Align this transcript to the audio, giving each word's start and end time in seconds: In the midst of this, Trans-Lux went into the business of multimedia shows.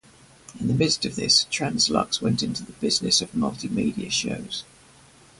In 0.59 0.67
the 0.67 0.73
midst 0.73 1.05
of 1.05 1.15
this, 1.15 1.43
Trans-Lux 1.51 2.23
went 2.23 2.41
into 2.41 2.63
the 2.65 2.71
business 2.71 3.21
of 3.21 3.33
multimedia 3.35 4.09
shows. 4.11 4.63